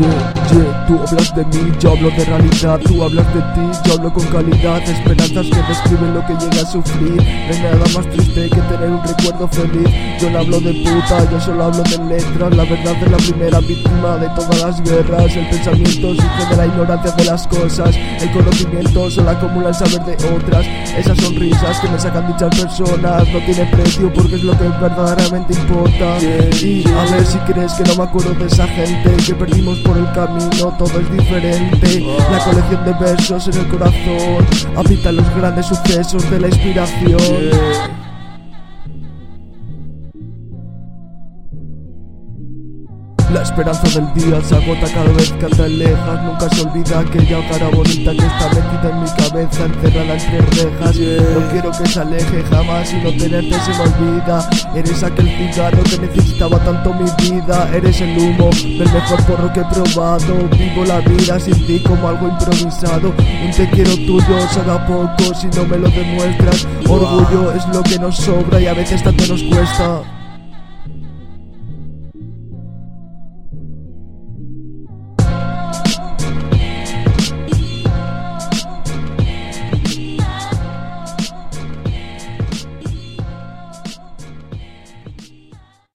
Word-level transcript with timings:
rádio. 0.00 0.37
Tú 0.48 0.98
hablas 1.06 1.34
de 1.34 1.44
mí, 1.44 1.72
yo 1.78 1.92
hablo 1.92 2.08
de 2.10 2.24
realidad. 2.24 2.80
Tú 2.84 3.02
hablas 3.02 3.26
de 3.34 3.40
ti, 3.40 3.78
yo 3.84 3.92
hablo 3.94 4.12
con 4.12 4.24
calidad. 4.26 4.82
Esperanzas 4.82 5.46
que 5.46 5.62
describen 5.68 6.14
lo 6.14 6.24
que 6.24 6.32
llega 6.34 6.62
a 6.62 6.66
sufrir. 6.66 7.16
No 7.16 7.54
hay 7.54 7.60
nada 7.60 7.84
más 7.94 8.08
triste 8.08 8.48
que 8.48 8.60
tener 8.62 8.90
un 8.90 9.02
recuerdo 9.02 9.48
feliz. 9.48 9.88
Yo 10.20 10.30
no 10.30 10.38
hablo 10.38 10.60
de 10.60 10.72
puta, 10.72 11.30
yo 11.30 11.40
solo 11.40 11.64
hablo 11.64 11.82
de 11.82 11.98
letras. 12.04 12.56
La 12.56 12.64
verdad 12.64 12.96
es 13.02 13.10
la 13.10 13.16
primera 13.18 13.60
víctima 13.60 14.16
de 14.16 14.28
todas 14.30 14.60
las 14.62 14.80
guerras. 14.82 15.36
El 15.36 15.50
pensamiento 15.50 16.14
surge 16.14 16.46
de 16.50 16.56
la 16.56 16.66
ignorancia 16.66 17.10
de 17.12 17.24
las 17.24 17.46
cosas. 17.46 17.96
El 17.96 18.30
conocimiento 18.32 19.10
solo 19.10 19.30
acumula 19.30 19.68
el 19.68 19.74
saber 19.74 20.02
de 20.04 20.14
otras. 20.34 20.66
Esas 20.96 21.18
sonrisas 21.18 21.78
que 21.80 21.88
me 21.88 21.98
sacan 21.98 22.26
dichas 22.26 22.58
personas 22.58 23.28
No 23.32 23.38
tiene 23.44 23.66
precio 23.66 24.12
porque 24.12 24.36
es 24.36 24.42
lo 24.42 24.56
que 24.58 24.68
verdaderamente 24.80 25.52
importa. 25.52 26.18
Y 26.22 26.84
a 26.88 27.04
ver 27.14 27.26
si 27.26 27.38
crees 27.40 27.72
que 27.74 27.84
no 27.84 27.96
me 27.96 28.02
acuerdo 28.04 28.32
de 28.34 28.46
esa 28.46 28.66
gente 28.66 29.10
Que 29.24 29.34
perdimos 29.34 29.78
por 29.80 29.96
el 29.96 30.10
camino 30.12 30.37
todo 30.78 31.00
es 31.00 31.10
diferente. 31.12 32.00
La 32.30 32.44
colección 32.44 32.84
de 32.84 32.92
versos 32.94 33.48
en 33.48 33.58
el 33.58 33.68
corazón 33.68 34.46
habita 34.76 35.12
los 35.12 35.28
grandes 35.36 35.66
sucesos 35.66 36.30
de 36.30 36.40
la 36.40 36.48
inspiración. 36.48 37.97
La 43.32 43.42
esperanza 43.42 43.82
del 44.00 44.14
día 44.14 44.40
se 44.40 44.56
agota 44.56 44.90
cada 44.90 45.12
vez 45.12 45.30
que 45.32 45.46
te 45.46 45.62
alejas. 45.62 46.24
Nunca 46.24 46.48
se 46.48 46.62
olvida 46.62 47.00
aquella 47.00 47.46
cara 47.48 47.68
bonita 47.68 48.12
que 48.12 48.26
está 48.26 48.48
metida 48.48 48.90
en 48.90 49.02
mi 49.02 49.10
cabeza. 49.10 49.64
Encerrada 49.66 50.14
entre 50.14 50.40
rejas. 50.40 50.96
No 50.96 51.48
quiero 51.50 51.70
que 51.72 51.88
se 51.88 52.00
aleje 52.00 52.42
jamás 52.44 52.90
y 52.90 52.96
no 52.96 53.10
tenerte 53.10 53.54
se 53.60 53.70
me 53.72 53.80
olvida. 53.80 54.48
Eres 54.74 55.02
aquel 55.02 55.28
cigarro 55.28 55.82
que 55.84 55.98
necesitaba 55.98 56.58
tanto 56.60 56.94
mi 56.94 57.30
vida. 57.30 57.68
Eres 57.74 58.00
el 58.00 58.18
humo 58.18 58.48
del 58.50 58.92
mejor 58.92 59.22
porro 59.26 59.52
que 59.52 59.60
he 59.60 59.64
probado. 59.64 60.48
Vivo 60.56 60.84
la 60.86 61.00
vida 61.00 61.38
sin 61.38 61.66
ti 61.66 61.80
como 61.80 62.08
algo 62.08 62.28
improvisado. 62.28 63.12
Un 63.44 63.50
te 63.50 63.68
quiero 63.70 63.94
tuyo 63.94 64.48
se 64.50 64.62
da 64.62 64.86
poco 64.86 65.34
si 65.34 65.48
no 65.48 65.66
me 65.66 65.76
lo 65.76 65.90
demuestras. 65.90 66.66
Orgullo 66.88 67.52
es 67.52 67.66
lo 67.74 67.82
que 67.82 67.98
nos 67.98 68.16
sobra 68.16 68.58
y 68.58 68.66
a 68.68 68.72
veces 68.72 69.02
tanto 69.02 69.26
nos 69.26 69.42
cuesta 69.42 70.00